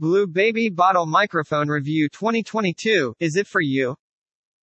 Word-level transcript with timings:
Blue 0.00 0.28
Baby 0.28 0.68
Bottle 0.68 1.06
Microphone 1.06 1.66
Review 1.66 2.08
2022, 2.10 3.16
is 3.18 3.34
it 3.34 3.48
for 3.48 3.60
you? 3.60 3.96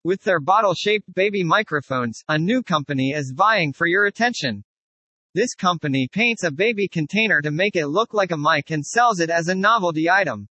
With 0.05 0.23
their 0.23 0.39
bottle-shaped 0.39 1.13
baby 1.13 1.43
microphones, 1.43 2.23
a 2.29 2.37
new 2.37 2.63
company 2.63 3.11
is 3.11 3.33
vying 3.35 3.73
for 3.73 3.85
your 3.85 4.05
attention. 4.05 4.63
This 5.33 5.53
company 5.53 6.07
paints 6.09 6.45
a 6.45 6.51
baby 6.51 6.87
container 6.87 7.41
to 7.41 7.51
make 7.51 7.75
it 7.75 7.87
look 7.87 8.13
like 8.13 8.31
a 8.31 8.37
mic 8.37 8.71
and 8.71 8.85
sells 8.85 9.19
it 9.19 9.29
as 9.29 9.49
a 9.49 9.55
novelty 9.55 10.09
item. 10.09 10.47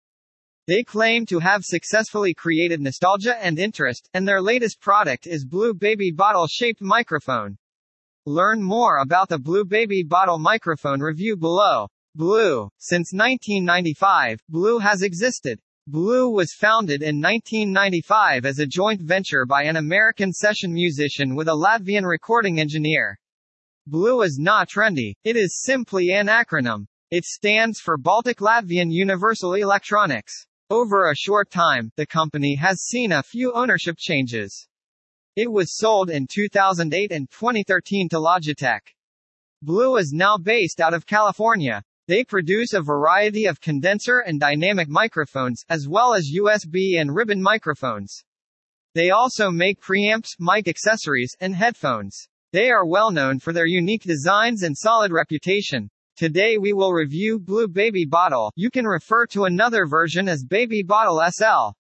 They 0.67 0.83
claim 0.83 1.25
to 1.31 1.39
have 1.39 1.65
successfully 1.65 2.35
created 2.35 2.83
nostalgia 2.83 3.43
and 3.43 3.59
interest, 3.59 4.11
and 4.13 4.29
their 4.29 4.43
latest 4.43 4.83
product 4.83 5.27
is 5.27 5.47
Blue 5.47 5.73
Baby 5.73 6.11
Bottle 6.11 6.47
shaped 6.47 6.83
microphone. 6.83 7.57
Learn 8.27 8.63
more 8.63 8.99
about 8.99 9.31
the 9.31 9.39
Blue 9.39 9.65
Baby 9.65 10.03
Bottle 10.03 10.39
microphone 10.39 11.01
review 11.01 11.39
below. 11.39 11.89
Blue. 12.17 12.71
Since 12.79 13.13
1995, 13.13 14.41
Blue 14.49 14.79
has 14.79 15.03
existed. 15.03 15.59
Blue 15.89 16.31
was 16.31 16.53
founded 16.53 17.03
in 17.03 17.21
1995 17.21 18.47
as 18.47 18.61
a 18.61 18.67
joint 18.67 19.01
venture 19.01 19.45
by 19.45 19.65
an 19.65 19.75
American 19.75 20.33
session 20.33 20.73
musician 20.73 21.35
with 21.35 21.49
a 21.49 21.51
Latvian 21.51 22.07
recording 22.07 22.61
engineer. 22.61 23.19
Blue 23.89 24.23
is 24.23 24.39
not 24.39 24.69
trendy, 24.69 25.15
it 25.25 25.35
is 25.35 25.61
simply 25.61 26.13
an 26.13 26.29
acronym. 26.29 26.87
It 27.11 27.25
stands 27.25 27.81
for 27.81 27.99
Baltic 27.99 28.39
Latvian 28.39 28.93
Universal 28.93 29.55
Electronics. 29.55 30.47
Over 30.71 31.11
a 31.11 31.17
short 31.17 31.51
time, 31.51 31.91
the 31.97 32.07
company 32.07 32.55
has 32.55 32.81
seen 32.83 33.11
a 33.11 33.25
few 33.25 33.53
ownership 33.55 33.97
changes. 33.99 34.69
It 35.35 35.51
was 35.51 35.77
sold 35.77 36.11
in 36.11 36.29
2008 36.33 37.11
and 37.11 37.29
2013 37.29 38.09
to 38.11 38.19
Logitech. 38.19 38.83
Blue 39.63 39.97
is 39.97 40.13
now 40.13 40.39
based 40.39 40.81
out 40.81 40.95
of 40.95 41.07
California. 41.07 41.83
They 42.07 42.23
produce 42.23 42.75
a 42.75 42.83
variety 42.83 43.47
of 43.47 43.63
condenser 43.63 44.19
and 44.19 44.39
dynamic 44.39 44.89
microphones, 44.91 45.65
as 45.71 45.89
well 45.89 46.13
as 46.13 46.31
USB 46.31 47.01
and 47.01 47.15
ribbon 47.15 47.41
microphones. 47.41 48.25
They 48.95 49.09
also 49.09 49.51
make 49.51 49.81
preamps, 49.81 50.37
mic 50.39 50.69
accessories, 50.69 51.35
and 51.41 51.57
headphones. 51.57 52.29
They 52.53 52.69
are 52.71 52.87
well 52.87 53.11
known 53.11 53.39
for 53.39 53.55
their 53.55 53.65
unique 53.65 54.03
designs 54.03 54.63
and 54.63 54.77
solid 54.77 55.13
reputation. 55.13 55.89
Today 56.17 56.59
we 56.59 56.75
will 56.75 56.93
review 56.93 57.39
Blue 57.41 57.69
Baby 57.69 58.05
Bottle. 58.05 58.53
You 58.55 58.71
can 58.71 58.85
refer 58.85 59.27
to 59.29 59.47
another 59.47 59.87
version 59.87 60.29
as 60.29 60.45
Baby 60.45 60.83
Bottle 60.83 61.23
SL. 61.29 61.73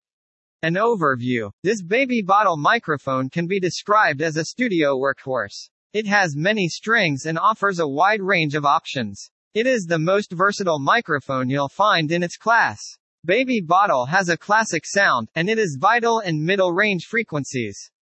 An 0.63 0.77
overview. 0.77 1.51
This 1.63 1.83
Baby 1.83 2.23
Bottle 2.23 2.57
microphone 2.57 3.29
can 3.29 3.47
be 3.47 3.61
described 3.61 4.23
as 4.23 4.39
a 4.39 4.45
studio 4.47 4.97
workhorse. 4.97 5.69
It 5.93 6.07
has 6.07 6.35
many 6.35 6.67
strings 6.67 7.27
and 7.27 7.39
offers 7.39 7.79
a 7.79 7.87
wide 7.87 8.23
range 8.23 8.55
of 8.55 8.65
options. 8.65 9.31
It 9.55 9.69
is 9.69 9.87
the 9.87 10.01
most 10.01 10.33
versatile 10.33 10.81
microphone 10.81 11.49
you'll 11.49 11.69
find 11.69 12.11
in 12.11 12.25
its 12.25 12.37
class. 12.37 12.81
Baby 13.25 13.61
Bottle 13.61 14.05
has 14.07 14.29
a 14.29 14.37
classic 14.37 14.85
sound, 14.85 15.29
and 15.37 15.49
it 15.49 15.61
is 15.61 15.79
vital 15.81 16.19
and 16.19 16.43
middle 16.43 16.73
range 16.73 17.05
frequencies. 17.05 17.93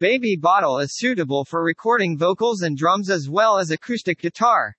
Baby 0.00 0.34
Bottle 0.34 0.80
is 0.80 0.98
suitable 0.98 1.44
for 1.44 1.62
recording 1.62 2.18
vocals 2.18 2.62
and 2.62 2.76
drums 2.76 3.08
as 3.08 3.28
well 3.30 3.56
as 3.56 3.70
acoustic 3.70 4.18
guitar. 4.18 4.76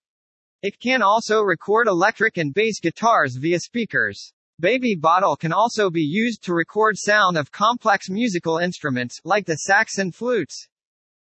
It 0.61 0.81
can 0.81 1.01
also 1.01 1.43
record 1.43 1.87
electric 1.87 2.35
and 2.35 2.53
bass 2.53 2.81
guitars 2.81 3.37
via 3.37 3.61
speakers. 3.61 4.33
Baby 4.59 4.95
Bottle 4.99 5.37
can 5.37 5.53
also 5.53 5.89
be 5.89 6.03
used 6.03 6.43
to 6.43 6.53
record 6.53 6.97
sound 6.97 7.37
of 7.37 7.53
complex 7.53 8.09
musical 8.09 8.57
instruments, 8.57 9.21
like 9.23 9.45
the 9.45 9.55
sax 9.55 9.97
and 9.97 10.13
flutes. 10.13 10.67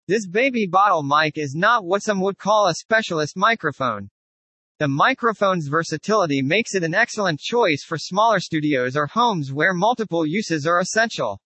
This 0.08 0.26
Baby 0.26 0.66
Bottle 0.66 1.04
mic 1.04 1.38
is 1.38 1.54
not 1.54 1.86
what 1.86 2.02
some 2.02 2.20
would 2.22 2.40
call 2.40 2.68
a 2.68 2.74
specialist 2.74 3.38
microphone. 3.38 4.10
The 4.82 4.88
microphone's 4.88 5.68
versatility 5.68 6.42
makes 6.42 6.74
it 6.74 6.84
an 6.84 6.96
excellent 6.96 7.40
choice 7.40 7.84
for 7.88 8.00
smaller 8.00 8.40
studios 8.40 8.98
or 8.98 9.06
homes 9.06 9.54
where 9.54 9.76
multiple 9.76 10.26
uses 10.26 10.66
are 10.66 10.80
essential. 10.80 11.40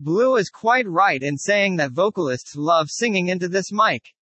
Blue 0.00 0.36
is 0.36 0.48
quite 0.48 0.88
right 0.88 1.22
in 1.22 1.36
saying 1.36 1.76
that 1.76 1.90
vocalists 1.90 2.56
love 2.56 2.88
singing 2.88 3.28
into 3.28 3.46
this 3.46 3.70
mic. 3.72 4.14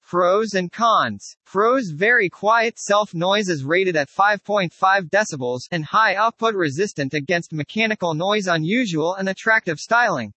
Pros 0.00 0.54
and 0.54 0.72
cons. 0.72 1.36
Pros 1.44 1.90
very 1.90 2.30
quiet 2.30 2.78
self-noise 2.78 3.50
is 3.50 3.62
rated 3.62 3.94
at 3.94 4.08
5.5 4.08 5.10
decibels 5.10 5.60
and 5.70 5.84
high 5.84 6.14
output 6.14 6.54
resistant 6.54 7.12
against 7.12 7.52
mechanical 7.52 8.14
noise 8.14 8.46
unusual 8.46 9.16
and 9.16 9.28
attractive 9.28 9.78
styling. 9.78 10.32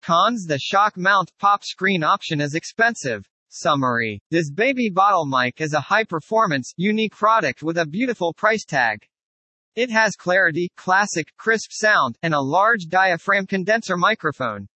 Cons 0.00 0.46
The 0.46 0.58
shock 0.58 0.96
mount 0.96 1.32
pop 1.38 1.64
screen 1.64 2.02
option 2.02 2.40
is 2.40 2.54
expensive. 2.54 3.28
Summary. 3.50 4.20
This 4.30 4.50
baby 4.50 4.90
bottle 4.90 5.24
mic 5.24 5.60
is 5.60 5.72
a 5.72 5.80
high-performance, 5.80 6.74
unique 6.76 7.16
product 7.16 7.62
with 7.62 7.78
a 7.78 7.86
beautiful 7.86 8.34
price 8.34 8.64
tag. 8.64 9.06
It 9.74 9.90
has 9.90 10.16
clarity, 10.16 10.70
classic, 10.76 11.34
crisp 11.36 11.70
sound, 11.72 12.18
and 12.22 12.34
a 12.34 12.40
large 12.40 12.88
diaphragm 12.88 13.46
condenser 13.46 13.96
microphone. 13.96 14.68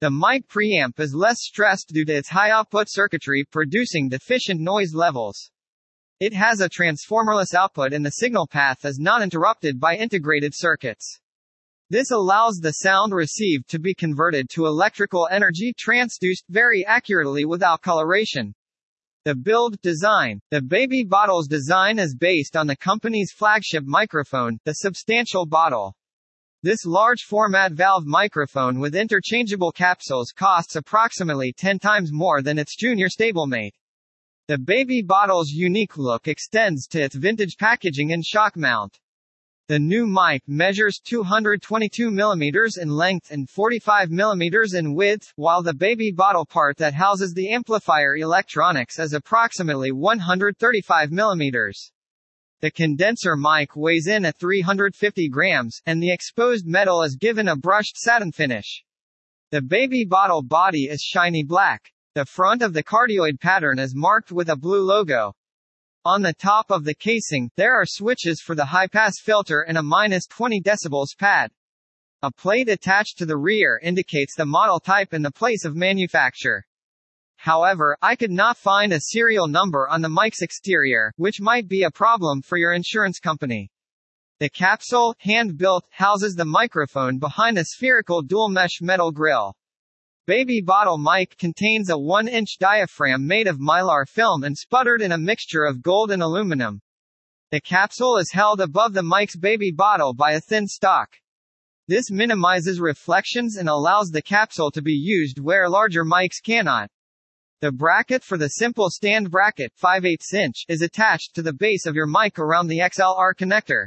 The 0.00 0.10
mic 0.10 0.48
preamp 0.48 0.98
is 0.98 1.14
less 1.14 1.36
stressed 1.40 1.90
due 1.92 2.04
to 2.06 2.14
its 2.14 2.30
high 2.30 2.50
output 2.50 2.86
circuitry 2.88 3.44
producing 3.50 4.08
deficient 4.08 4.60
noise 4.60 4.94
levels. 4.94 5.50
It 6.18 6.34
has 6.34 6.60
a 6.60 6.68
transformerless 6.68 7.54
output 7.54 7.92
and 7.92 8.04
the 8.04 8.10
signal 8.10 8.46
path 8.46 8.84
is 8.84 8.98
not 8.98 9.22
interrupted 9.22 9.78
by 9.78 9.96
integrated 9.96 10.52
circuits. 10.54 11.20
This 11.90 12.12
allows 12.12 12.58
the 12.58 12.70
sound 12.70 13.12
received 13.12 13.68
to 13.70 13.80
be 13.80 13.94
converted 13.94 14.48
to 14.50 14.66
electrical 14.66 15.26
energy 15.28 15.74
transduced 15.74 16.44
very 16.48 16.86
accurately 16.86 17.44
without 17.44 17.82
coloration. 17.82 18.54
The 19.24 19.34
build 19.34 19.80
design. 19.82 20.40
The 20.52 20.62
Baby 20.62 21.02
Bottle's 21.02 21.48
design 21.48 21.98
is 21.98 22.14
based 22.14 22.56
on 22.56 22.68
the 22.68 22.76
company's 22.76 23.32
flagship 23.32 23.82
microphone, 23.84 24.60
the 24.64 24.74
Substantial 24.74 25.46
Bottle. 25.46 25.96
This 26.62 26.86
large 26.86 27.22
format 27.22 27.72
valve 27.72 28.06
microphone 28.06 28.78
with 28.78 28.94
interchangeable 28.94 29.72
capsules 29.72 30.30
costs 30.30 30.76
approximately 30.76 31.52
10 31.52 31.80
times 31.80 32.12
more 32.12 32.40
than 32.40 32.56
its 32.56 32.76
junior 32.76 33.08
stablemate. 33.08 33.72
The 34.46 34.58
baby 34.58 35.02
bottle's 35.02 35.50
unique 35.50 35.96
look 35.96 36.28
extends 36.28 36.86
to 36.88 37.02
its 37.02 37.16
vintage 37.16 37.56
packaging 37.58 38.12
and 38.12 38.24
shock 38.24 38.56
mount. 38.56 38.96
The 39.70 39.78
new 39.78 40.04
mic 40.04 40.42
measures 40.48 40.98
222 40.98 42.10
mm 42.10 42.78
in 42.82 42.88
length 42.88 43.30
and 43.30 43.48
45 43.48 44.08
mm 44.08 44.74
in 44.74 44.94
width, 44.94 45.32
while 45.36 45.62
the 45.62 45.72
baby 45.72 46.10
bottle 46.10 46.44
part 46.44 46.76
that 46.78 46.92
houses 46.92 47.34
the 47.34 47.52
amplifier 47.52 48.16
electronics 48.16 48.98
is 48.98 49.12
approximately 49.12 49.92
135 49.92 51.10
mm. 51.10 51.72
The 52.60 52.70
condenser 52.72 53.36
mic 53.36 53.76
weighs 53.76 54.08
in 54.08 54.24
at 54.24 54.40
350 54.40 55.28
grams, 55.28 55.80
and 55.86 56.02
the 56.02 56.12
exposed 56.12 56.66
metal 56.66 57.04
is 57.04 57.14
given 57.14 57.46
a 57.46 57.54
brushed 57.54 57.96
satin 57.96 58.32
finish. 58.32 58.82
The 59.52 59.62
baby 59.62 60.04
bottle 60.04 60.42
body 60.42 60.88
is 60.90 61.00
shiny 61.00 61.44
black. 61.44 61.92
The 62.16 62.26
front 62.26 62.62
of 62.62 62.72
the 62.72 62.82
cardioid 62.82 63.38
pattern 63.40 63.78
is 63.78 63.94
marked 63.94 64.32
with 64.32 64.48
a 64.48 64.56
blue 64.56 64.82
logo. 64.82 65.32
On 66.06 66.22
the 66.22 66.32
top 66.32 66.70
of 66.70 66.84
the 66.84 66.94
casing, 66.94 67.50
there 67.56 67.74
are 67.74 67.84
switches 67.84 68.40
for 68.40 68.54
the 68.54 68.64
high-pass 68.64 69.20
filter 69.20 69.60
and 69.60 69.76
a 69.76 69.82
minus 69.82 70.26
20 70.28 70.62
decibels 70.62 71.14
pad. 71.18 71.50
A 72.22 72.32
plate 72.32 72.70
attached 72.70 73.18
to 73.18 73.26
the 73.26 73.36
rear 73.36 73.78
indicates 73.82 74.34
the 74.34 74.46
model 74.46 74.80
type 74.80 75.12
and 75.12 75.22
the 75.22 75.30
place 75.30 75.66
of 75.66 75.76
manufacture. 75.76 76.64
However, 77.36 77.98
I 78.00 78.16
could 78.16 78.30
not 78.30 78.56
find 78.56 78.94
a 78.94 79.00
serial 79.00 79.46
number 79.46 79.90
on 79.90 80.00
the 80.00 80.08
mic's 80.08 80.40
exterior, 80.40 81.12
which 81.16 81.38
might 81.38 81.68
be 81.68 81.82
a 81.82 81.90
problem 81.90 82.40
for 82.40 82.56
your 82.56 82.72
insurance 82.72 83.18
company. 83.18 83.70
The 84.38 84.48
capsule, 84.48 85.14
hand-built, 85.18 85.84
houses 85.90 86.34
the 86.34 86.46
microphone 86.46 87.18
behind 87.18 87.58
a 87.58 87.64
spherical 87.66 88.22
dual-mesh 88.22 88.80
metal 88.80 89.12
grill. 89.12 89.54
Baby 90.26 90.60
Bottle 90.60 90.98
mic 90.98 91.38
contains 91.38 91.88
a 91.88 91.94
1-inch 91.94 92.58
diaphragm 92.58 93.26
made 93.26 93.46
of 93.46 93.58
mylar 93.58 94.06
film 94.06 94.44
and 94.44 94.56
sputtered 94.56 95.00
in 95.00 95.12
a 95.12 95.18
mixture 95.18 95.64
of 95.64 95.80
gold 95.80 96.10
and 96.10 96.22
aluminum. 96.22 96.82
The 97.50 97.60
capsule 97.62 98.18
is 98.18 98.30
held 98.30 98.60
above 98.60 98.92
the 98.92 99.02
mic's 99.02 99.34
baby 99.34 99.72
bottle 99.72 100.12
by 100.12 100.32
a 100.32 100.40
thin 100.40 100.66
stock. 100.68 101.16
This 101.88 102.10
minimizes 102.10 102.80
reflections 102.80 103.56
and 103.56 103.66
allows 103.66 104.10
the 104.10 104.20
capsule 104.20 104.70
to 104.72 104.82
be 104.82 104.92
used 104.92 105.40
where 105.40 105.70
larger 105.70 106.04
mics 106.04 106.42
cannot. 106.44 106.90
The 107.62 107.72
bracket 107.72 108.22
for 108.22 108.36
the 108.36 108.48
simple 108.48 108.90
stand 108.90 109.30
bracket 109.30 109.72
5 109.74 110.04
8 110.04 110.20
inch 110.34 110.64
is 110.68 110.82
attached 110.82 111.34
to 111.34 111.42
the 111.42 111.54
base 111.54 111.86
of 111.86 111.94
your 111.94 112.06
mic 112.06 112.38
around 112.38 112.68
the 112.68 112.80
XLR 112.80 113.34
connector. 113.34 113.86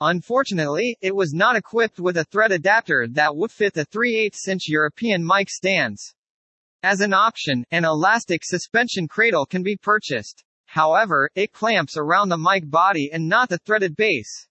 Unfortunately, 0.00 0.98
it 1.00 1.16
was 1.16 1.32
not 1.32 1.56
equipped 1.56 1.98
with 1.98 2.18
a 2.18 2.24
thread 2.24 2.52
adapter 2.52 3.08
that 3.08 3.34
would 3.34 3.50
fit 3.50 3.72
the 3.72 3.86
3 3.86 4.14
8 4.16 4.36
inch 4.48 4.68
European 4.68 5.26
mic 5.26 5.48
stands. 5.48 6.14
As 6.82 7.00
an 7.00 7.14
option, 7.14 7.64
an 7.70 7.86
elastic 7.86 8.42
suspension 8.44 9.08
cradle 9.08 9.46
can 9.46 9.62
be 9.62 9.76
purchased. 9.76 10.44
However, 10.66 11.30
it 11.34 11.52
clamps 11.52 11.96
around 11.96 12.28
the 12.28 12.36
mic 12.36 12.68
body 12.70 13.10
and 13.10 13.26
not 13.26 13.48
the 13.48 13.58
threaded 13.58 13.96
base. 13.96 14.46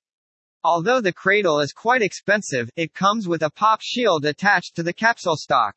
Although 0.63 0.99
the 0.99 1.13
cradle 1.13 1.59
is 1.59 1.73
quite 1.73 2.01
expensive, 2.01 2.71
it 2.75 2.95
comes 2.95 3.27
with 3.27 3.43
a 3.43 3.51
pop 3.51 3.81
shield 3.83 4.25
attached 4.25 4.75
to 4.75 4.83
the 4.83 4.93
capsule 4.93 5.37
stock. 5.37 5.75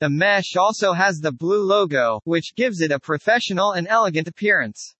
The 0.00 0.10
mesh 0.10 0.54
also 0.54 0.92
has 0.92 1.18
the 1.18 1.32
blue 1.32 1.62
logo, 1.62 2.20
which 2.24 2.54
gives 2.54 2.82
it 2.82 2.92
a 2.92 3.00
professional 3.00 3.72
and 3.72 3.88
elegant 3.88 4.28
appearance. 4.28 4.94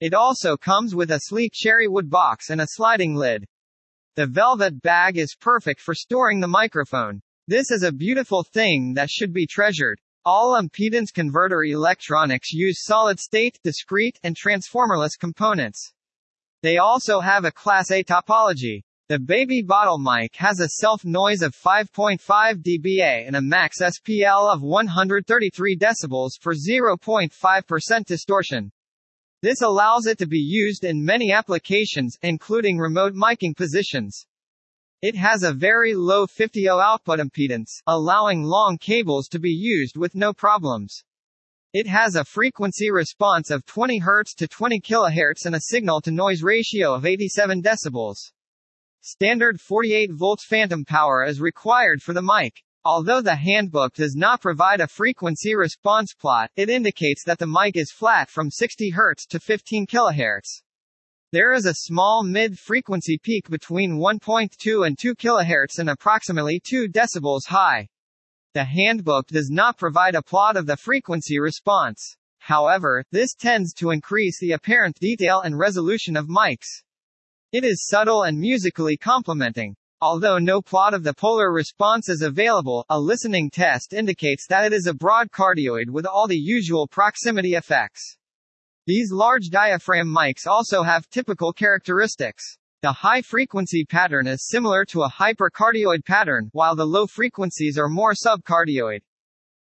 It 0.00 0.14
also 0.14 0.56
comes 0.56 0.94
with 0.94 1.10
a 1.10 1.20
sleek 1.20 1.52
cherry 1.52 1.86
wood 1.86 2.08
box 2.08 2.48
and 2.48 2.62
a 2.62 2.66
sliding 2.66 3.14
lid. 3.14 3.46
The 4.16 4.26
velvet 4.26 4.80
bag 4.80 5.18
is 5.18 5.36
perfect 5.38 5.78
for 5.80 5.94
storing 5.94 6.40
the 6.40 6.48
microphone. 6.48 7.20
This 7.46 7.70
is 7.70 7.82
a 7.82 7.92
beautiful 7.92 8.42
thing 8.42 8.94
that 8.94 9.10
should 9.10 9.34
be 9.34 9.46
treasured. 9.46 10.00
All 10.24 10.58
impedance 10.58 11.12
converter 11.12 11.64
electronics 11.64 12.50
use 12.50 12.82
solid-state, 12.82 13.58
discrete, 13.62 14.18
and 14.22 14.34
transformerless 14.34 15.18
components. 15.18 15.92
They 16.62 16.78
also 16.78 17.20
have 17.20 17.44
a 17.44 17.52
Class 17.52 17.90
A 17.90 18.02
topology. 18.02 18.82
The 19.08 19.18
baby 19.18 19.60
bottle 19.60 19.98
mic 19.98 20.34
has 20.36 20.60
a 20.60 20.68
self-noise 20.68 21.42
of 21.42 21.54
5.5 21.54 22.20
dBA 22.62 23.26
and 23.26 23.36
a 23.36 23.42
max 23.42 23.82
SPL 23.82 24.50
of 24.50 24.62
133 24.62 25.76
decibels 25.76 26.30
for 26.40 26.54
0.5% 26.54 28.04
distortion. 28.06 28.72
This 29.42 29.62
allows 29.62 30.06
it 30.06 30.18
to 30.18 30.26
be 30.26 30.38
used 30.38 30.84
in 30.84 31.02
many 31.02 31.32
applications, 31.32 32.18
including 32.22 32.76
remote 32.76 33.14
miking 33.14 33.56
positions. 33.56 34.26
It 35.00 35.16
has 35.16 35.42
a 35.42 35.54
very 35.54 35.94
low 35.94 36.26
50 36.26 36.68
ohm 36.68 36.78
output 36.78 37.20
impedance, 37.20 37.80
allowing 37.86 38.42
long 38.42 38.76
cables 38.76 39.28
to 39.28 39.38
be 39.38 39.50
used 39.50 39.96
with 39.96 40.14
no 40.14 40.34
problems. 40.34 41.04
It 41.72 41.86
has 41.86 42.16
a 42.16 42.24
frequency 42.24 42.90
response 42.90 43.50
of 43.50 43.64
20 43.64 44.00
Hz 44.00 44.34
to 44.36 44.46
20 44.46 44.78
kHz 44.80 45.46
and 45.46 45.54
a 45.54 45.60
signal-to-noise 45.60 46.42
ratio 46.42 46.92
of 46.92 47.06
87 47.06 47.62
decibels. 47.62 48.32
Standard 49.00 49.58
48 49.58 50.10
volt 50.12 50.40
phantom 50.40 50.84
power 50.84 51.24
is 51.24 51.40
required 51.40 52.02
for 52.02 52.12
the 52.12 52.20
mic. 52.20 52.62
Although 52.84 53.20
the 53.20 53.36
handbook 53.36 53.92
does 53.92 54.16
not 54.16 54.40
provide 54.40 54.80
a 54.80 54.88
frequency 54.88 55.54
response 55.54 56.14
plot, 56.14 56.50
it 56.56 56.70
indicates 56.70 57.22
that 57.24 57.38
the 57.38 57.46
mic 57.46 57.76
is 57.76 57.92
flat 57.92 58.30
from 58.30 58.50
60 58.50 58.92
Hz 58.92 59.26
to 59.28 59.38
15 59.38 59.86
kHz. 59.86 60.62
There 61.30 61.52
is 61.52 61.66
a 61.66 61.74
small 61.74 62.24
mid-frequency 62.24 63.18
peak 63.22 63.50
between 63.50 63.98
1.2 63.98 64.86
and 64.86 64.98
2 64.98 65.14
kHz 65.14 65.78
and 65.78 65.90
approximately 65.90 66.58
2 66.58 66.88
decibels 66.88 67.46
high. 67.48 67.88
The 68.54 68.64
handbook 68.64 69.26
does 69.26 69.50
not 69.50 69.76
provide 69.76 70.14
a 70.14 70.22
plot 70.22 70.56
of 70.56 70.66
the 70.66 70.78
frequency 70.78 71.38
response. 71.38 72.16
However, 72.38 73.04
this 73.12 73.34
tends 73.34 73.74
to 73.74 73.90
increase 73.90 74.40
the 74.40 74.52
apparent 74.52 74.98
detail 74.98 75.42
and 75.42 75.58
resolution 75.58 76.16
of 76.16 76.28
mics. 76.28 76.82
It 77.52 77.62
is 77.62 77.86
subtle 77.86 78.22
and 78.22 78.38
musically 78.38 78.96
complementing. 78.96 79.76
Although 80.02 80.38
no 80.38 80.62
plot 80.62 80.94
of 80.94 81.02
the 81.02 81.12
polar 81.12 81.52
response 81.52 82.08
is 82.08 82.22
available, 82.22 82.86
a 82.88 82.98
listening 82.98 83.50
test 83.50 83.92
indicates 83.92 84.46
that 84.46 84.64
it 84.64 84.72
is 84.72 84.86
a 84.86 84.94
broad 84.94 85.30
cardioid 85.30 85.90
with 85.90 86.06
all 86.06 86.26
the 86.26 86.38
usual 86.38 86.88
proximity 86.88 87.52
effects. 87.52 88.16
These 88.86 89.12
large 89.12 89.50
diaphragm 89.50 90.08
mics 90.08 90.46
also 90.46 90.82
have 90.82 91.10
typical 91.10 91.52
characteristics. 91.52 92.56
The 92.80 92.92
high 92.92 93.20
frequency 93.20 93.84
pattern 93.84 94.26
is 94.26 94.48
similar 94.48 94.86
to 94.86 95.02
a 95.02 95.10
hypercardioid 95.10 96.06
pattern, 96.06 96.48
while 96.52 96.74
the 96.74 96.86
low 96.86 97.06
frequencies 97.06 97.76
are 97.76 97.90
more 97.90 98.14
subcardioid. 98.14 99.00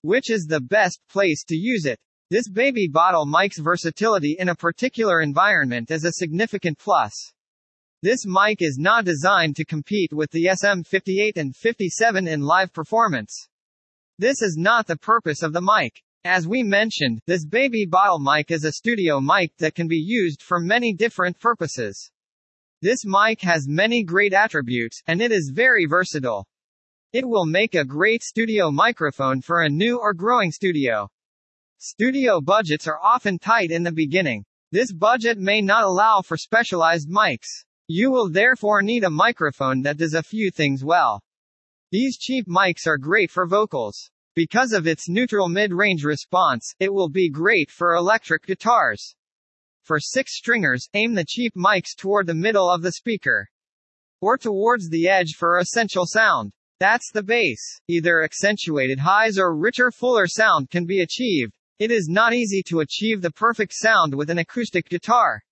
Which 0.02 0.30
is 0.30 0.46
the 0.46 0.60
best 0.60 1.00
place 1.10 1.42
to 1.48 1.56
use 1.56 1.86
it? 1.86 1.98
This 2.30 2.48
baby 2.48 2.86
bottle 2.86 3.26
mic's 3.26 3.58
versatility 3.58 4.36
in 4.38 4.48
a 4.48 4.54
particular 4.54 5.22
environment 5.22 5.90
is 5.90 6.04
a 6.04 6.12
significant 6.12 6.78
plus. 6.78 7.32
This 8.02 8.24
mic 8.24 8.62
is 8.62 8.78
not 8.78 9.04
designed 9.04 9.56
to 9.56 9.64
compete 9.66 10.10
with 10.10 10.30
the 10.30 10.46
SM58 10.46 11.36
and 11.36 11.54
57 11.54 12.26
in 12.26 12.40
live 12.40 12.72
performance. 12.72 13.46
This 14.18 14.40
is 14.40 14.56
not 14.58 14.86
the 14.86 14.96
purpose 14.96 15.42
of 15.42 15.52
the 15.52 15.60
mic. 15.60 16.02
As 16.24 16.48
we 16.48 16.62
mentioned, 16.62 17.20
this 17.26 17.44
baby 17.44 17.84
bottle 17.84 18.18
mic 18.18 18.50
is 18.50 18.64
a 18.64 18.72
studio 18.72 19.20
mic 19.20 19.54
that 19.58 19.74
can 19.74 19.86
be 19.86 19.98
used 19.98 20.40
for 20.40 20.60
many 20.60 20.94
different 20.94 21.38
purposes. 21.38 22.10
This 22.80 23.04
mic 23.04 23.42
has 23.42 23.68
many 23.68 24.02
great 24.02 24.32
attributes, 24.32 25.02
and 25.06 25.20
it 25.20 25.30
is 25.30 25.52
very 25.54 25.84
versatile. 25.84 26.46
It 27.12 27.28
will 27.28 27.44
make 27.44 27.74
a 27.74 27.84
great 27.84 28.22
studio 28.22 28.70
microphone 28.70 29.42
for 29.42 29.60
a 29.60 29.68
new 29.68 29.98
or 29.98 30.14
growing 30.14 30.52
studio. 30.52 31.10
Studio 31.76 32.40
budgets 32.40 32.88
are 32.88 32.98
often 33.02 33.38
tight 33.38 33.70
in 33.70 33.82
the 33.82 33.92
beginning. 33.92 34.46
This 34.72 34.90
budget 34.90 35.36
may 35.36 35.60
not 35.60 35.84
allow 35.84 36.22
for 36.22 36.38
specialized 36.38 37.10
mics. 37.10 37.66
You 37.92 38.12
will 38.12 38.30
therefore 38.30 38.82
need 38.82 39.02
a 39.02 39.10
microphone 39.10 39.82
that 39.82 39.96
does 39.96 40.14
a 40.14 40.22
few 40.22 40.52
things 40.52 40.84
well. 40.84 41.24
These 41.90 42.18
cheap 42.18 42.46
mics 42.46 42.86
are 42.86 42.96
great 42.96 43.32
for 43.32 43.48
vocals. 43.48 44.12
Because 44.36 44.72
of 44.72 44.86
its 44.86 45.08
neutral 45.08 45.48
mid-range 45.48 46.04
response, 46.04 46.72
it 46.78 46.94
will 46.94 47.08
be 47.08 47.28
great 47.28 47.68
for 47.68 47.96
electric 47.96 48.46
guitars. 48.46 49.16
For 49.82 49.98
six 49.98 50.36
stringers, 50.36 50.88
aim 50.94 51.14
the 51.14 51.24
cheap 51.28 51.52
mics 51.56 51.96
toward 51.96 52.28
the 52.28 52.34
middle 52.34 52.70
of 52.70 52.82
the 52.82 52.92
speaker. 52.92 53.50
Or 54.20 54.38
towards 54.38 54.88
the 54.88 55.08
edge 55.08 55.34
for 55.36 55.58
essential 55.58 56.06
sound. 56.06 56.52
That's 56.78 57.10
the 57.12 57.24
bass. 57.24 57.80
Either 57.88 58.22
accentuated 58.22 59.00
highs 59.00 59.36
or 59.36 59.56
richer 59.56 59.90
fuller 59.90 60.28
sound 60.28 60.70
can 60.70 60.86
be 60.86 61.00
achieved. 61.00 61.54
It 61.80 61.90
is 61.90 62.06
not 62.08 62.34
easy 62.34 62.62
to 62.68 62.82
achieve 62.82 63.20
the 63.20 63.32
perfect 63.32 63.72
sound 63.74 64.14
with 64.14 64.30
an 64.30 64.38
acoustic 64.38 64.88
guitar. 64.88 65.42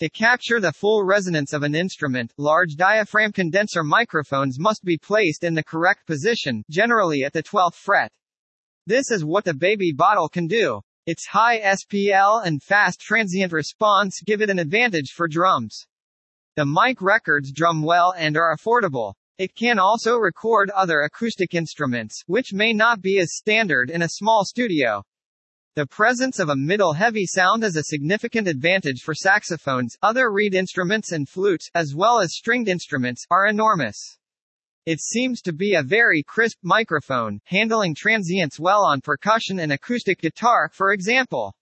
To 0.00 0.08
capture 0.08 0.60
the 0.60 0.70
full 0.70 1.02
resonance 1.02 1.52
of 1.52 1.64
an 1.64 1.74
instrument, 1.74 2.32
large 2.36 2.76
diaphragm 2.76 3.32
condenser 3.32 3.82
microphones 3.82 4.56
must 4.56 4.84
be 4.84 4.96
placed 4.96 5.42
in 5.42 5.54
the 5.54 5.64
correct 5.64 6.06
position, 6.06 6.62
generally 6.70 7.24
at 7.24 7.32
the 7.32 7.42
12th 7.42 7.74
fret. 7.74 8.12
This 8.86 9.10
is 9.10 9.24
what 9.24 9.44
the 9.44 9.54
baby 9.54 9.92
bottle 9.92 10.28
can 10.28 10.46
do. 10.46 10.82
Its 11.06 11.26
high 11.26 11.58
SPL 11.58 12.46
and 12.46 12.62
fast 12.62 13.00
transient 13.00 13.52
response 13.52 14.22
give 14.24 14.40
it 14.40 14.50
an 14.50 14.60
advantage 14.60 15.10
for 15.10 15.26
drums. 15.26 15.84
The 16.54 16.64
mic 16.64 17.02
records 17.02 17.50
drum 17.50 17.82
well 17.82 18.14
and 18.16 18.36
are 18.36 18.56
affordable. 18.56 19.14
It 19.36 19.56
can 19.56 19.80
also 19.80 20.16
record 20.16 20.70
other 20.70 21.00
acoustic 21.00 21.54
instruments, 21.54 22.22
which 22.28 22.52
may 22.52 22.72
not 22.72 23.00
be 23.00 23.18
as 23.18 23.34
standard 23.34 23.90
in 23.90 24.02
a 24.02 24.08
small 24.08 24.44
studio. 24.44 25.02
The 25.78 25.86
presence 25.86 26.40
of 26.40 26.48
a 26.48 26.56
middle 26.56 26.94
heavy 26.94 27.24
sound 27.24 27.62
is 27.62 27.76
a 27.76 27.84
significant 27.84 28.48
advantage 28.48 29.02
for 29.04 29.14
saxophones, 29.14 29.96
other 30.02 30.32
reed 30.32 30.52
instruments 30.52 31.12
and 31.12 31.28
flutes, 31.28 31.70
as 31.72 31.94
well 31.94 32.18
as 32.18 32.34
stringed 32.34 32.66
instruments, 32.66 33.24
are 33.30 33.46
enormous. 33.46 34.18
It 34.86 34.98
seems 34.98 35.40
to 35.42 35.52
be 35.52 35.74
a 35.74 35.84
very 35.84 36.24
crisp 36.26 36.58
microphone, 36.64 37.38
handling 37.44 37.94
transients 37.94 38.58
well 38.58 38.84
on 38.84 39.02
percussion 39.02 39.60
and 39.60 39.70
acoustic 39.70 40.20
guitar, 40.20 40.68
for 40.74 40.92
example. 40.92 41.54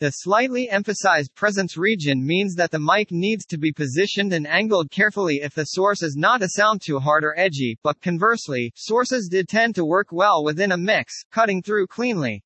The 0.00 0.10
slightly 0.10 0.68
emphasized 0.68 1.34
presence 1.34 1.78
region 1.78 2.26
means 2.26 2.56
that 2.56 2.72
the 2.72 2.78
mic 2.78 3.10
needs 3.10 3.46
to 3.46 3.56
be 3.56 3.72
positioned 3.72 4.34
and 4.34 4.46
angled 4.46 4.90
carefully 4.90 5.40
if 5.42 5.54
the 5.54 5.64
source 5.64 6.02
is 6.02 6.14
not 6.14 6.42
a 6.42 6.50
sound 6.50 6.82
too 6.82 6.98
hard 6.98 7.24
or 7.24 7.34
edgy, 7.38 7.78
but 7.82 8.02
conversely, 8.02 8.70
sources 8.76 9.28
did 9.30 9.48
tend 9.48 9.74
to 9.76 9.86
work 9.86 10.08
well 10.12 10.44
within 10.44 10.72
a 10.72 10.76
mix, 10.76 11.24
cutting 11.32 11.62
through 11.62 11.86
cleanly. 11.86 12.42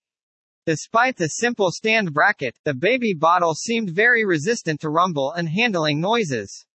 Despite 0.66 1.16
the 1.16 1.28
simple 1.28 1.70
stand 1.70 2.12
bracket, 2.12 2.54
the 2.64 2.74
baby 2.74 3.14
bottle 3.14 3.54
seemed 3.54 3.90
very 3.90 4.26
resistant 4.26 4.80
to 4.82 4.90
rumble 4.90 5.32
and 5.32 5.48
handling 5.48 6.00
noises. 6.00 6.66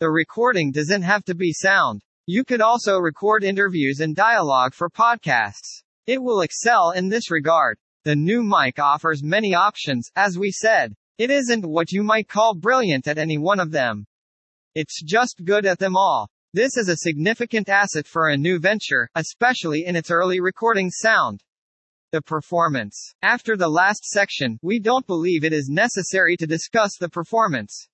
The 0.00 0.10
recording 0.10 0.72
doesn't 0.72 1.02
have 1.02 1.24
to 1.24 1.34
be 1.34 1.52
sound. 1.52 2.02
You 2.26 2.44
could 2.44 2.60
also 2.60 2.98
record 2.98 3.42
interviews 3.42 4.00
and 4.00 4.14
dialogue 4.14 4.74
for 4.74 4.90
podcasts. 4.90 5.82
It 6.06 6.22
will 6.22 6.42
excel 6.42 6.90
in 6.90 7.08
this 7.08 7.30
regard. 7.30 7.78
The 8.04 8.14
new 8.14 8.42
mic 8.42 8.78
offers 8.78 9.22
many 9.22 9.54
options, 9.54 10.10
as 10.16 10.38
we 10.38 10.50
said. 10.50 10.94
It 11.16 11.30
isn't 11.30 11.64
what 11.64 11.92
you 11.92 12.02
might 12.02 12.28
call 12.28 12.54
brilliant 12.54 13.08
at 13.08 13.16
any 13.16 13.38
one 13.38 13.60
of 13.60 13.70
them. 13.70 14.04
It's 14.74 15.02
just 15.02 15.44
good 15.44 15.64
at 15.64 15.78
them 15.78 15.96
all. 15.96 16.28
This 16.52 16.76
is 16.76 16.88
a 16.88 16.96
significant 16.96 17.70
asset 17.70 18.06
for 18.06 18.28
a 18.28 18.36
new 18.36 18.58
venture, 18.58 19.08
especially 19.14 19.86
in 19.86 19.96
its 19.96 20.10
early 20.10 20.40
recording 20.40 20.90
sound. 20.90 21.42
The 22.14 22.22
performance. 22.22 23.12
After 23.22 23.56
the 23.56 23.68
last 23.68 24.04
section, 24.04 24.56
we 24.62 24.78
don't 24.78 25.04
believe 25.04 25.42
it 25.42 25.52
is 25.52 25.68
necessary 25.68 26.36
to 26.36 26.46
discuss 26.46 26.96
the 26.96 27.08
performance. 27.08 27.88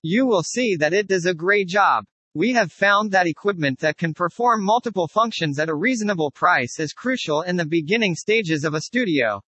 You 0.00 0.24
will 0.24 0.42
see 0.42 0.76
that 0.76 0.94
it 0.94 1.08
does 1.08 1.26
a 1.26 1.34
great 1.34 1.68
job. 1.68 2.06
We 2.32 2.54
have 2.54 2.72
found 2.72 3.12
that 3.12 3.26
equipment 3.26 3.78
that 3.80 3.98
can 3.98 4.14
perform 4.14 4.64
multiple 4.64 5.08
functions 5.08 5.58
at 5.58 5.68
a 5.68 5.74
reasonable 5.74 6.30
price 6.30 6.80
is 6.80 6.94
crucial 6.94 7.42
in 7.42 7.56
the 7.56 7.66
beginning 7.66 8.14
stages 8.14 8.64
of 8.64 8.72
a 8.72 8.80
studio. 8.80 9.42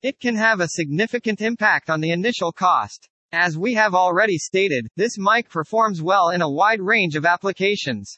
It 0.00 0.20
can 0.20 0.36
have 0.36 0.60
a 0.60 0.68
significant 0.68 1.40
impact 1.40 1.90
on 1.90 2.00
the 2.00 2.12
initial 2.12 2.52
cost. 2.52 3.08
As 3.32 3.58
we 3.58 3.74
have 3.74 3.94
already 3.96 4.38
stated, 4.38 4.86
this 4.94 5.18
mic 5.18 5.48
performs 5.48 6.00
well 6.00 6.28
in 6.28 6.40
a 6.40 6.48
wide 6.48 6.80
range 6.80 7.16
of 7.16 7.26
applications. 7.26 8.16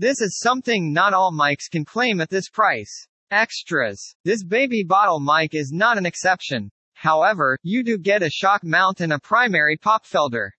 This 0.00 0.20
is 0.20 0.40
something 0.40 0.92
not 0.92 1.14
all 1.14 1.32
mics 1.32 1.70
can 1.70 1.84
claim 1.84 2.20
at 2.20 2.30
this 2.30 2.48
price. 2.48 3.06
Extras. 3.30 4.14
This 4.24 4.42
baby 4.42 4.82
bottle 4.82 5.20
mic 5.20 5.54
is 5.54 5.70
not 5.70 5.98
an 5.98 6.06
exception. 6.06 6.70
However, 6.94 7.58
you 7.62 7.82
do 7.82 7.98
get 7.98 8.22
a 8.22 8.30
shock 8.30 8.64
mount 8.64 9.02
and 9.02 9.12
a 9.12 9.18
primary 9.18 9.76
pop 9.76 10.06
filter. 10.06 10.54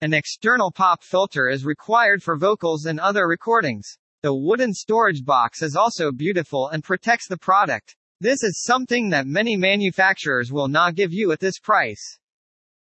An 0.00 0.12
external 0.12 0.72
pop 0.72 1.04
filter 1.04 1.48
is 1.48 1.64
required 1.64 2.20
for 2.20 2.36
vocals 2.36 2.86
and 2.86 2.98
other 2.98 3.28
recordings. 3.28 3.98
The 4.22 4.34
wooden 4.34 4.74
storage 4.74 5.24
box 5.24 5.62
is 5.62 5.76
also 5.76 6.10
beautiful 6.10 6.68
and 6.70 6.82
protects 6.82 7.28
the 7.28 7.38
product. 7.38 7.94
This 8.20 8.42
is 8.42 8.64
something 8.64 9.10
that 9.10 9.28
many 9.28 9.56
manufacturers 9.56 10.50
will 10.50 10.68
not 10.68 10.96
give 10.96 11.12
you 11.12 11.30
at 11.30 11.38
this 11.38 11.60
price. 11.60 12.18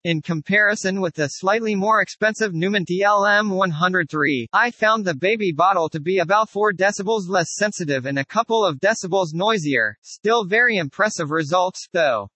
In 0.06 0.22
comparison 0.22 1.02
with 1.02 1.16
the 1.16 1.28
slightly 1.28 1.76
more 1.76 2.02
expensive 2.02 2.54
Neumann 2.54 2.86
TLM 2.86 3.50
103, 3.50 4.48
I 4.54 4.72
found 4.72 5.04
the 5.04 5.14
baby 5.14 5.52
bottle 5.52 5.90
to 5.90 6.00
be 6.00 6.20
about 6.20 6.50
4 6.50 6.72
decibels 6.72 7.28
less 7.28 7.50
sensitive 7.58 8.06
and 8.06 8.18
a 8.18 8.24
couple 8.24 8.66
of 8.66 8.80
decibels 8.80 9.34
noisier, 9.34 9.98
still 10.02 10.46
very 10.46 10.78
impressive 10.78 11.32
results, 11.32 11.90
though. 11.92 12.30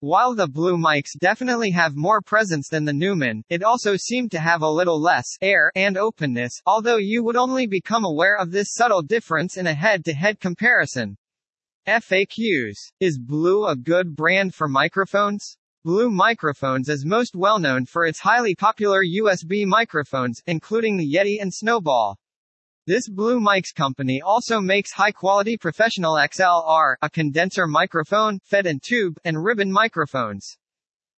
While 0.00 0.34
the 0.34 0.48
blue 0.48 0.78
mics 0.78 1.10
definitely 1.18 1.72
have 1.72 1.94
more 1.94 2.22
presence 2.22 2.68
than 2.70 2.86
the 2.86 2.94
Neumann, 2.94 3.42
it 3.50 3.62
also 3.62 3.96
seemed 3.96 4.30
to 4.30 4.40
have 4.40 4.62
a 4.62 4.70
little 4.70 4.98
less 4.98 5.26
air 5.42 5.70
and 5.74 5.98
openness, 5.98 6.58
although 6.64 6.96
you 6.96 7.22
would 7.22 7.36
only 7.36 7.66
become 7.66 8.06
aware 8.06 8.38
of 8.38 8.50
this 8.50 8.72
subtle 8.72 9.02
difference 9.02 9.58
in 9.58 9.66
a 9.66 9.74
head-to-head 9.74 10.36
-head 10.36 10.40
comparison. 10.40 11.18
FAQs. 11.86 12.78
Is 12.98 13.18
Blue 13.18 13.66
a 13.66 13.76
good 13.76 14.16
brand 14.16 14.54
for 14.54 14.68
microphones? 14.68 15.58
Blue 15.86 16.10
Microphones 16.10 16.88
is 16.88 17.04
most 17.04 17.36
well 17.36 17.58
known 17.58 17.84
for 17.84 18.06
its 18.06 18.18
highly 18.18 18.54
popular 18.54 19.04
USB 19.04 19.66
microphones, 19.66 20.40
including 20.46 20.96
the 20.96 21.06
Yeti 21.06 21.36
and 21.42 21.52
Snowball. 21.52 22.16
This 22.86 23.06
Blue 23.06 23.38
Mics 23.38 23.74
company 23.74 24.22
also 24.24 24.62
makes 24.62 24.92
high-quality 24.92 25.58
professional 25.58 26.14
XLR, 26.14 26.94
a 27.02 27.10
condenser 27.10 27.66
microphone, 27.66 28.38
FET 28.44 28.66
and 28.66 28.82
tube, 28.82 29.18
and 29.26 29.44
ribbon 29.44 29.70
microphones. 29.70 30.56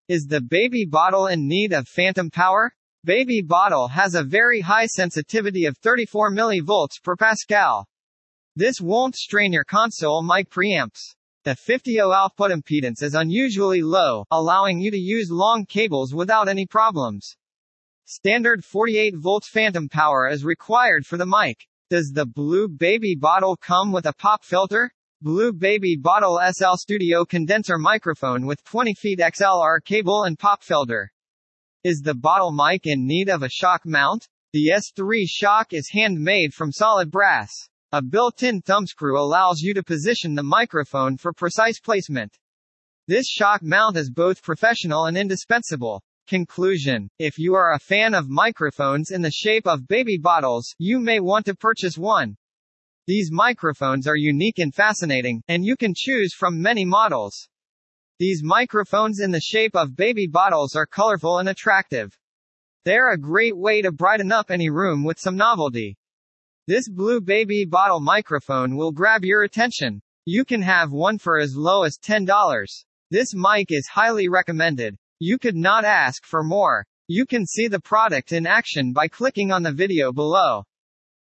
Is 0.09 0.27
the 0.27 0.41
baby 0.41 0.85
bottle 0.85 1.29
in 1.29 1.47
need 1.47 1.73
of 1.73 1.87
phantom 1.87 2.29
power? 2.29 2.73
Baby 3.05 3.43
bottle 3.43 3.87
has 3.87 4.17
a 4.17 4.25
very 4.25 4.63
high 4.63 4.87
sensitivity 4.87 5.67
of 5.67 5.79
34 5.79 6.33
mV 6.33 7.03
per 7.05 7.15
Pascal. 7.15 7.87
This 8.57 8.81
won't 8.81 9.15
strain 9.15 9.53
your 9.53 9.63
console 9.63 10.25
mic 10.25 10.51
preamps. 10.51 11.15
The 11.47 11.55
50O 11.55 12.12
output 12.12 12.50
impedance 12.50 13.05
is 13.05 13.15
unusually 13.15 13.81
low, 13.81 14.25
allowing 14.33 14.81
you 14.81 14.91
to 14.91 14.99
use 14.99 15.31
long 15.31 15.65
cables 15.65 16.12
without 16.12 16.49
any 16.49 16.67
problems. 16.67 17.37
Standard 18.05 18.65
48 18.65 19.15
volt 19.17 19.45
phantom 19.45 19.88
power 19.88 20.29
is 20.29 20.45
required 20.45 21.07
for 21.07 21.17
the 21.17 21.25
mic. 21.25 21.69
Does 21.88 22.11
the 22.12 22.26
Blue 22.26 22.67
Baby 22.67 23.15
bottle 23.15 23.57
come 23.57 23.93
with 23.93 24.07
a 24.07 24.12
pop 24.12 24.45
filter? 24.45 24.91
Blue 25.23 25.53
Baby 25.53 25.97
Bottle 25.97 26.41
SL 26.50 26.75
Studio 26.79 27.25
condenser 27.25 27.79
microphone 27.79 28.45
with 28.45 28.65
20 28.65 28.95
feet 28.95 29.21
XLR 29.21 29.79
cable 29.85 30.25
and 30.25 30.37
pop 30.37 30.65
filter. 30.65 31.12
Is 31.85 32.00
the 32.00 32.17
bottle 32.17 32.50
mic 32.50 32.81
in 32.87 33.07
need 33.07 33.29
of 33.29 33.45
a 33.45 33.49
shock 33.49 33.83
mount? 33.85 34.26
The 34.53 34.73
S3 34.75 35.23
shock 35.29 35.73
is 35.73 35.91
handmade 35.93 36.55
from 36.55 36.73
solid 36.73 37.12
brass. 37.12 37.53
A 37.97 38.03
built-in 38.03 38.61
thumbscrew 38.61 39.19
allows 39.19 39.62
you 39.62 39.73
to 39.73 39.83
position 39.83 40.35
the 40.35 40.43
microphone 40.43 41.17
for 41.17 41.33
precise 41.33 41.81
placement. 41.81 42.37
This 43.09 43.26
shock 43.26 43.62
mount 43.62 43.97
is 43.97 44.11
both 44.11 44.43
professional 44.43 45.07
and 45.07 45.17
indispensable. 45.17 46.03
Conclusion. 46.29 47.09
If 47.19 47.38
you 47.38 47.55
are 47.55 47.73
a 47.73 47.79
fan 47.79 48.12
of 48.12 48.29
microphones 48.29 49.12
in 49.12 49.23
the 49.23 49.31
shape 49.31 49.67
of 49.67 49.88
baby 49.88 50.19
bottles, 50.19 50.75
you 50.79 50.99
may 50.99 51.21
want 51.21 51.47
to 51.47 51.55
purchase 51.55 51.97
one. 51.97 52.37
These 53.07 53.31
microphones 53.33 54.07
are 54.07 54.15
unique 54.15 54.59
and 54.59 54.75
fascinating, 54.75 55.43
and 55.49 55.65
you 55.65 55.75
can 55.75 55.95
choose 55.97 56.35
from 56.35 56.61
many 56.61 56.85
models. 56.85 57.49
These 58.19 58.43
microphones 58.45 59.21
in 59.21 59.31
the 59.31 59.41
shape 59.41 59.75
of 59.75 59.97
baby 59.97 60.26
bottles 60.26 60.76
are 60.76 60.85
colorful 60.85 61.38
and 61.38 61.49
attractive. 61.49 62.15
They're 62.85 63.15
a 63.15 63.19
great 63.19 63.57
way 63.57 63.81
to 63.81 63.91
brighten 63.91 64.33
up 64.33 64.50
any 64.50 64.69
room 64.69 65.03
with 65.03 65.19
some 65.19 65.37
novelty. 65.37 65.97
This 66.69 66.89
Blue 66.89 67.21
Baby 67.21 67.65
bottle 67.65 68.01
microphone 68.01 68.75
will 68.75 68.91
grab 68.91 69.25
your 69.25 69.45
attention. 69.45 70.03
You 70.25 70.45
can 70.45 70.61
have 70.63 70.91
one 70.91 71.17
for 71.17 71.39
as 71.39 71.55
low 71.55 71.85
as 71.85 71.97
$10. 71.97 72.27
This 73.09 73.37
mic 73.37 73.69
is 73.71 73.87
highly 73.87 74.29
recommended. 74.29 74.97
You 75.21 75.39
could 75.39 75.55
not 75.55 75.85
ask 75.85 76.27
for 76.27 76.43
more. 76.43 76.85
You 77.07 77.25
can 77.25 77.47
see 77.47 77.69
the 77.69 77.79
product 77.79 78.33
in 78.33 78.49
action 78.49 78.93
by 78.93 79.07
clicking 79.07 79.53
on 79.53 79.63
the 79.63 79.71
video 79.71 80.13
below. 80.13 80.65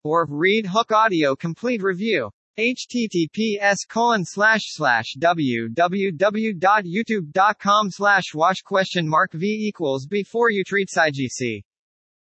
Or 0.03 0.27
read 0.29 0.67
Hooke 0.67 0.91
Audio 0.91 1.37
complete 1.37 1.85
review. 1.85 2.33
https 2.59 3.87
colon 3.89 4.25
slash 4.25 4.73
slash 4.73 5.15
www.youtube.com 5.21 7.91
slash 7.93 8.35
wash 8.35 8.63
question 8.63 9.09
mark 9.09 9.31
v 9.35 9.69
equals 9.69 10.09
before 10.09 10.51
you 10.51 10.65
treat 10.65 10.89
SciGC. 10.89 11.63